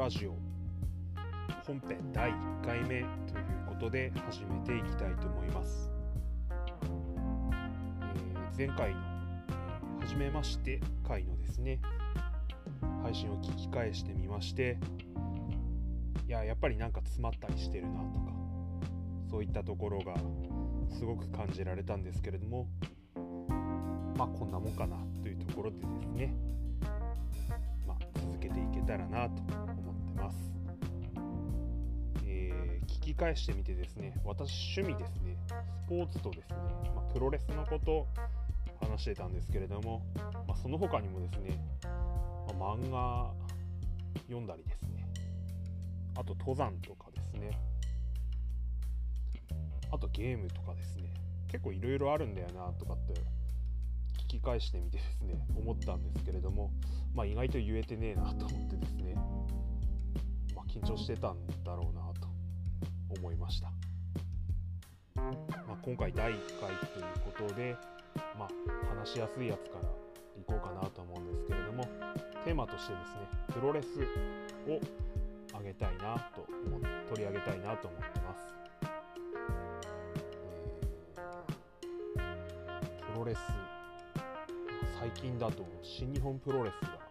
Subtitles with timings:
[0.00, 0.30] ラジオ。
[1.66, 3.04] 本編第1回目という
[3.68, 5.92] ことで始めていきたいと思います、
[8.00, 9.00] えー、前回の、
[10.00, 11.82] え、初めまして回のですね
[13.02, 14.78] 配信を聞き返してみまして
[16.26, 18.32] いややっぱりなんか詰まったりしてるなとか
[19.30, 20.14] そういったところが
[20.96, 22.66] すごく感じられたんですけれども
[24.16, 26.34] まあこんなもんかなというところでですね
[28.14, 29.69] 続けていけたらなと
[30.20, 30.36] ます、
[32.26, 35.36] えー、聞き返してみてですね私趣味ですね。
[35.86, 36.56] スポーツとですね、
[36.94, 38.06] まあ、プロレスのこと
[38.80, 40.02] 話してたんですけれども、
[40.46, 41.58] まあ、その他にもですね、
[42.58, 43.32] まあ、漫画
[44.28, 45.06] 読んだりですね。
[46.16, 47.50] あと登山とかですね。
[49.90, 51.12] あとゲームとかですね。
[51.50, 53.14] 結構いろいろあるんだよなとかって
[54.24, 56.70] 聞き返してみてですね思ったんですけれども、
[57.12, 59.16] まあ、意外と言えてねえなと思ってですね、
[60.70, 62.28] 緊張してたんだろうなと
[63.18, 63.72] 思いました、
[65.16, 65.24] ま
[65.72, 67.04] あ、今回第1回という
[67.36, 67.76] ことで、
[68.38, 68.48] まあ、
[69.00, 69.88] 話しやすいやつから
[70.38, 71.84] いこうかなと思うんですけれども
[72.44, 73.86] テーマとしてですねプロレス
[74.70, 74.80] を
[75.58, 78.40] あげたいなと思取り上げたいなと思ってます、
[82.16, 83.38] えー、プロレス
[85.00, 87.09] 最近だと新日本プロレスが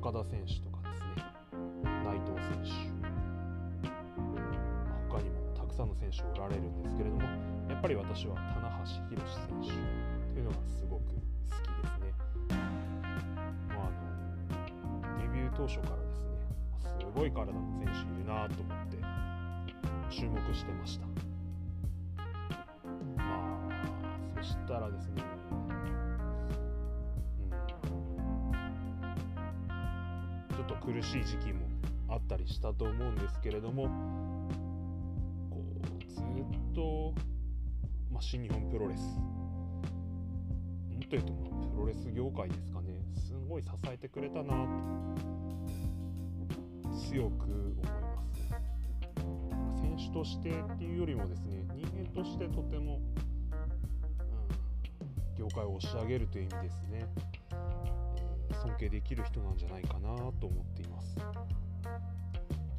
[0.00, 1.08] 岡田選手とかですね。
[2.04, 2.70] 内藤選手。
[5.10, 7.22] 他にもたくさんの選手おられるんですけれども
[7.68, 9.68] やっぱり私は棚橋宏選手
[10.32, 12.14] というのがすごく好きですね。
[13.74, 13.90] もうあ
[15.10, 16.30] のデビュー当初からですね
[17.00, 18.98] すごい体の選手いるなと思って
[20.10, 21.06] 注目してました。
[23.16, 25.17] まあそしたらですね
[30.88, 31.66] 苦しい時期も
[32.08, 33.90] あったりしたと思うんですけれども
[35.50, 36.24] こうずっ
[36.74, 37.12] と、
[38.10, 39.00] まあ、新日本プロレス。
[39.00, 39.34] も
[40.96, 43.02] っと言うとまプロレス業界ですかね。
[43.14, 44.66] すごい支えてくれたなと
[47.10, 48.32] 強く思います。
[48.32, 48.48] ね
[49.82, 52.98] 選手としてっていうよりもですね人間としてとても、
[55.02, 57.06] うん、業界を押し上げるという意味ですね、
[58.68, 60.08] 尊敬できる人なんじゃないかな
[60.40, 61.32] と思っています、ま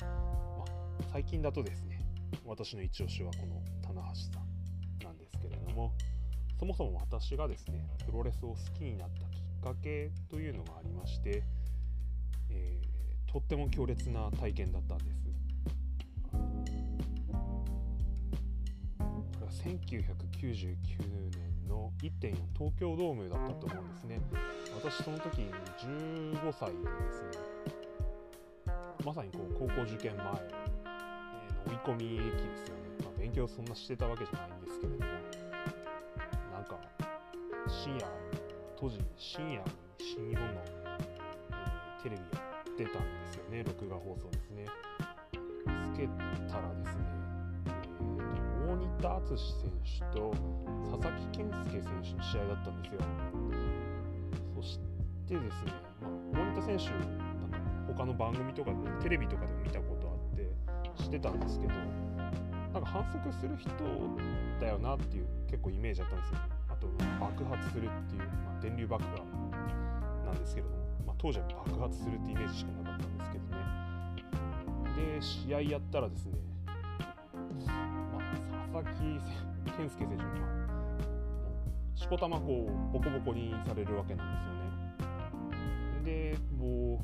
[0.00, 0.64] あ、
[1.12, 2.00] 最近だとですね
[2.44, 5.92] 私の一押しはこの棚橋さんなんですけれども
[6.58, 11.42] そもそも私がですねプロレスを好きになったきっかけというのがありまして、
[12.50, 12.94] えー
[13.34, 15.24] とっても強烈な体験だったんです。
[19.64, 21.43] 1999年
[22.04, 24.20] 1.4東京ドームだったと思うんですね。
[24.76, 25.42] 私その時
[25.78, 30.32] 15歳でですね、まさにこう高校受験前の
[31.66, 32.82] 追い込み期ですよね。
[33.04, 35.04] まあ、勉強そんなしてたわけじゃないんですけれども、
[36.52, 36.78] なんか
[37.66, 38.06] 深夜、
[38.76, 39.64] 当時深夜に
[39.98, 42.28] 新日本の、え、テレビや
[42.70, 44.66] ってたんですよね録画放送ですね
[45.66, 46.06] つけ
[46.52, 47.23] たらですね、
[49.00, 50.32] 田敦選手と
[50.90, 53.00] 佐々木健介選手の試合だったんですよ。
[54.54, 54.78] そし
[55.26, 55.72] てですね、
[56.32, 60.50] まあ、大仁田選手なんか他の番組とかでテレビとかでも見たことあって
[61.02, 61.74] 知ってたんですけど
[62.72, 63.70] なんか反則する人
[64.60, 66.38] だよなっていう結構イメージだったんですよ。
[66.68, 66.88] あと
[67.20, 69.10] 爆発するっていう、まあ、電流爆破
[70.26, 73.54] なんですけれどもま当時は爆発するってイメージしかなかったんですけどね。
[75.16, 76.38] で試合やったらですね、
[78.74, 79.20] 佐々木
[79.76, 80.24] 健介選手が
[81.94, 84.40] しこたまこうボコボコにされるわけなんで
[86.02, 87.00] すよねでも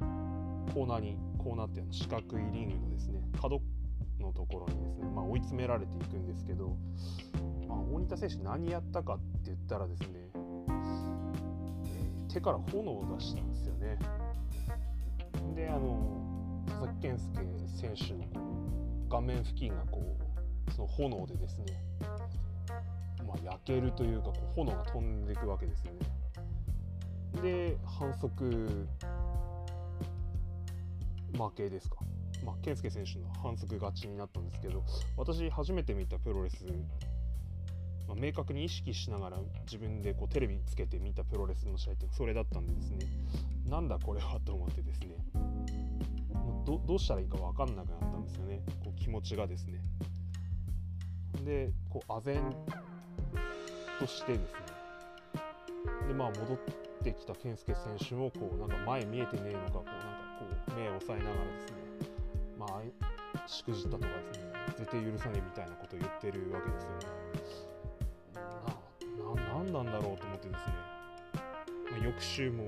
[0.00, 3.60] うコーナーにコーナーっていうの四角いリングのですね角
[4.18, 6.76] のところにですね、まあ、追い詰められていくんですけど、
[7.68, 10.08] まあ、大仁田選手何やったかって言ったらですね
[12.34, 13.96] 手から炎を出したんですよね。
[15.54, 18.24] であの佐々木健介選手の
[19.08, 20.21] 顔面付近がこう
[20.74, 21.66] その炎でですね、
[23.26, 25.98] まあ、焼けるというかこう炎が飛んでいくわけですよね。
[27.42, 28.86] で反則
[31.32, 31.96] 負けですか。
[32.44, 34.82] まあ、健介選手の反則勝ちになったんですけど
[35.16, 36.64] 私初めて見たプロレス
[38.08, 42.98] まあ、明確に意識しながら自分でこうテレビつけて見たプロレスの試合ってそれだったんでですね
[43.66, 45.16] なんだこれはと思ってですね
[46.66, 49.80] どどうしたらいいか分かんなくなったんですよねこう気持ちがですね
[51.44, 52.42] でこう唖然
[53.98, 54.72] としてですね
[56.08, 56.58] でまあ戻っ
[57.02, 59.98] てきた健介選手もこうなんか前見えてねえのかこうなんか
[60.38, 60.46] こ
[60.76, 61.76] う目を押さえながらですね
[62.58, 67.22] まあしくじったとかですね絶対許さねえみたいなことを言ってるわけですよね
[69.16, 70.74] なななんなんだろうと思ってですね、
[71.90, 72.64] まあ、翌週も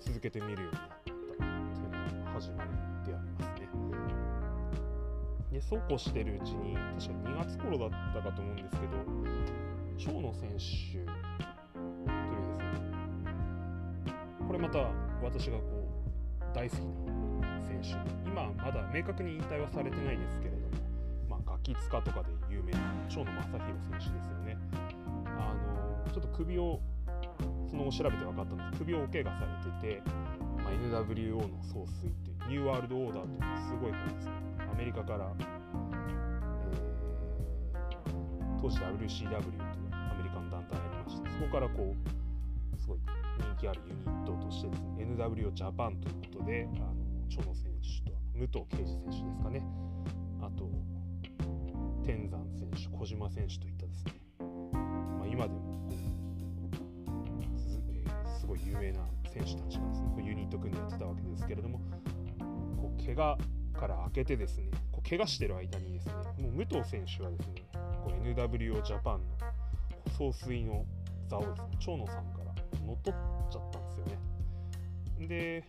[0.00, 3.53] 続けてみるようになったっていうのが始まりであります。
[5.54, 11.06] でそうこうしてるうちに確か2月頃だったかと思うんですけど長野選手という
[12.42, 12.64] ですね
[14.48, 14.80] これまた
[15.22, 15.88] 私がこ
[16.42, 17.90] う大好きな選手。
[18.28, 20.66] 今まだ明確に引退はされてないですけれども、
[21.30, 22.78] まあ、ガキ使とかで有名な
[23.08, 24.58] 長野正弘選手ですよね。
[25.38, 25.54] あ
[26.06, 26.80] のちょっと首を
[27.70, 28.78] その後調べて分かったんです。
[28.78, 30.02] 首をお怪我されてて、
[30.62, 39.62] まあ、NWO の総帥ってニューワールドオーダーというすごいこうですねアメリカから、えー、当時 WCW という
[39.92, 42.98] アメリカの団体がありましてそこからこうすごい
[43.38, 46.92] 人気あるユニットとしてですね NWO ジャパンということであの
[47.28, 49.62] 長野選手と武藤敬司選手ですかね。
[50.42, 50.68] あと
[52.04, 55.88] 天山選手小島選手といったですね、まあ、今でも
[58.40, 58.98] すごい有名な
[59.32, 61.80] 選手たちがですねこうユニット組んでやってたわけですけれども
[62.76, 63.38] こう怪我
[63.86, 67.62] から明けてですねこう怪我してる間にですねもう武藤選手はですね
[68.02, 69.24] こう NWO ジャパンの
[70.16, 70.84] 総帥の
[71.28, 72.54] 座をですね長野さんから
[72.86, 75.26] 乗っ取っちゃったんですよね。
[75.28, 75.64] で、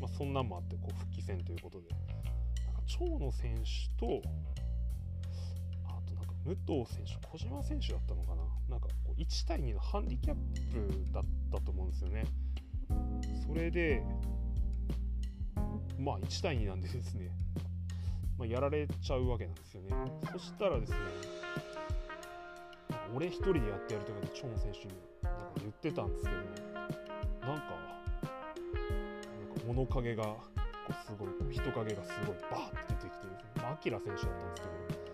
[0.00, 1.88] まあ、そんなんもあってこう復帰戦ということで。
[1.88, 1.96] な
[2.72, 4.22] んか長野選手と
[5.86, 8.42] あとなんか武藤選手小島選手だったのかな。
[8.68, 10.36] なんかこう1対2のハンディキャッ
[10.72, 12.24] プだったと思うんですよね。
[13.46, 14.02] それで
[15.98, 17.30] まあ1対2なんでですね、
[18.38, 19.90] まあ、やられちゃうわけなんですよね。
[20.32, 20.98] そしたらですね
[23.14, 24.88] 俺一人でやってやるとかでチョン選手に
[25.22, 26.84] なんか言ってたんですけどなんか
[27.42, 27.64] なんか
[29.66, 30.40] 物陰がこ
[30.90, 33.50] うすごいこう人影がすごいバーって出てきてですね。
[33.56, 35.04] まあアキラ選手だったんですけ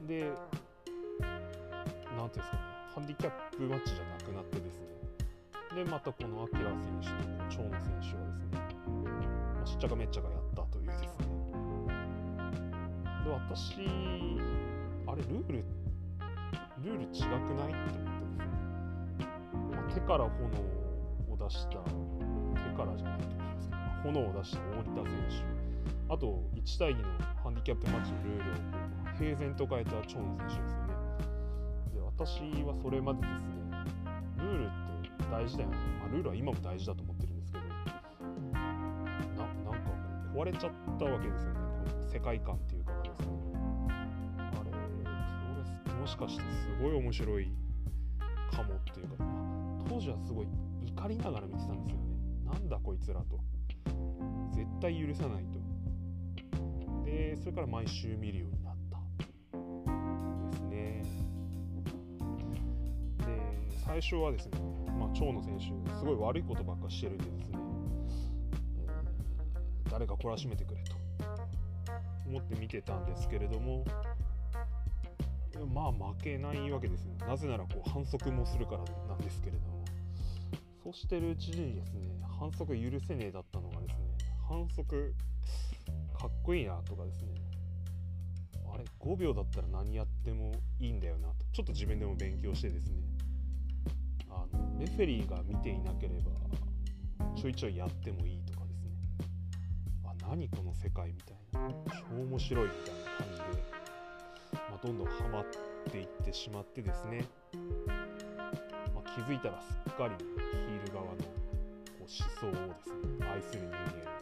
[0.00, 0.06] ど。
[0.06, 0.32] で
[2.16, 2.74] なんていうんですかね。
[2.94, 4.94] ハンディキャップマッチじゃなくなってですね。
[5.74, 7.14] でまたこのアキラ選手と
[7.50, 8.63] 長野選手はですね、
[9.74, 11.08] っちゃかめっちゃかやったというですね。
[13.24, 13.72] で私
[15.06, 15.64] あれルール
[16.82, 18.46] ルール違くないって思ってですね、
[19.72, 20.30] まあ、手から炎
[21.30, 26.14] を出した手からじゃないと思いますけど、まあ、炎を出した大仁田選手。
[26.14, 27.08] あと1対2の
[27.42, 28.54] ハンディキャップマッチのルールを
[29.18, 30.94] 平然と変えた長野選手ですよね。
[31.94, 33.54] で私はそれまでですね
[34.38, 34.74] ルールって
[35.30, 37.03] 大事だよね、まあ、ルールは今も大事だと
[40.34, 41.44] 壊れちゃったわけです。
[41.44, 43.26] よねこの世界観っていうかがですね。
[44.38, 47.52] あれプロレスってもしかしてすごい面白い。
[48.50, 50.46] かもっていうか、まあ、当時はすごい
[50.86, 52.02] 怒りながら見てたんですよね。
[52.44, 53.38] なんだこいつらと。
[54.52, 55.58] 絶対許さないと。
[57.04, 58.98] でそれから毎週見るようになった。
[60.52, 61.02] ですね
[63.18, 63.24] で
[63.84, 64.58] 最初はですね、
[64.98, 65.64] まあ、長野選手
[65.98, 67.58] すごい悪いことばっかしてるんでですね、
[69.94, 70.96] 誰か懲らしめてくれと。
[72.26, 73.84] 思って見てたんですけれども
[75.72, 79.84] まあ負けないわけですねなぜならこう反則もするからなんですけれども。
[80.82, 82.08] そうしてるうちにですね
[82.40, 84.04] 反則許せねえだったのがですね
[84.48, 85.14] 反則
[86.18, 87.28] かっこいいなとかですね。
[88.74, 91.34] あれ5秒だったら何やってもいいんだよなと。
[91.52, 92.96] ちょっと自分でも勉強してですね。
[94.28, 96.32] あのレフェリーが見ていなければ
[97.36, 98.43] ちょいちょいやってもいい
[100.28, 101.68] 何この世界みたいな。
[101.88, 103.44] 超面白いみたいな感じで、
[104.70, 105.44] まあ、どんどんハマっ
[105.90, 107.24] ていってしまってですね、
[108.94, 111.18] まあ、気づいたらすっかりヒール側のこ
[112.00, 113.04] う思想をですね。
[113.32, 114.14] 愛する人間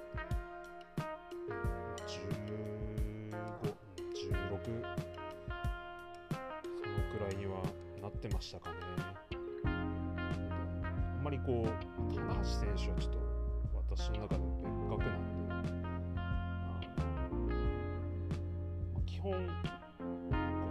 [2.06, 2.22] 1516
[6.82, 7.62] そのくらいには
[8.00, 8.76] なってましたかね。
[9.64, 13.18] あんまりこう、棚橋選手はちょっと
[13.96, 14.51] 私の中で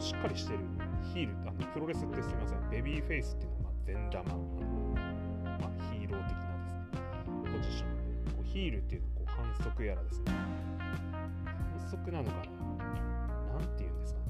[0.01, 0.59] しっかりしてる
[1.13, 4.39] ヒールあのプロレスってすみません、ベビーフェイスっていうのは善玉、あの
[5.61, 6.89] まあ、ヒーロー的なですね、
[7.53, 10.31] ポジションで、こうヒールっていうのはこう反則やらですね、
[11.45, 12.41] 反則なのかな
[13.53, 14.25] なんて言うんですかね。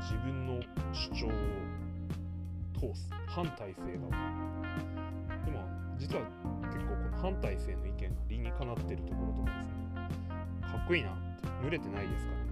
[0.00, 1.30] 自分の主張を
[2.94, 4.10] 通す反体制側
[5.44, 5.58] でも
[5.98, 6.22] 実は
[6.72, 9.74] 結構この反体制の意見が理にかなってるところとかですね
[10.62, 12.47] かっこいいなって群れてないですから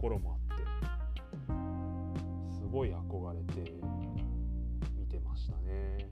[0.00, 0.64] ころもあって
[2.54, 3.70] すごい憧れて
[4.96, 6.08] 見てましたね。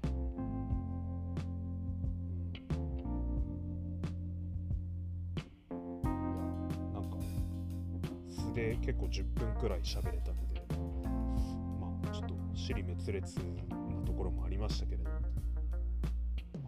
[5.70, 7.16] うん、いやなんか
[8.28, 10.60] 素で結構10分くらい喋れたので
[11.80, 15.16] まあちょっと尻滅裂なところもありましたけれど、ま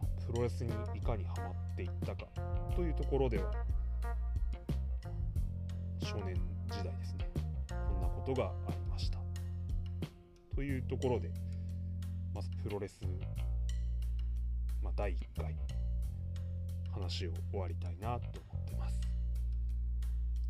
[0.04, 2.26] あ、プロレスにいかにハマっていったか
[2.74, 3.52] というところでは
[5.98, 7.28] 少年時代ですね。
[7.68, 9.18] こんなことがありました。
[10.54, 11.30] というところで
[12.32, 13.00] まずプロレス、
[14.82, 15.56] まあ、第1回
[16.92, 19.00] 話を終わりたいなと思ってます。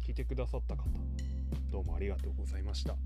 [0.07, 0.85] 聞いてくださった方
[1.71, 2.97] どうもありがとうございました。